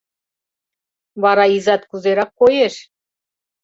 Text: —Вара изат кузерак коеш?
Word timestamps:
—Вара 1.23 1.45
изат 1.55 1.81
кузерак 1.89 2.31
коеш? 2.39 2.75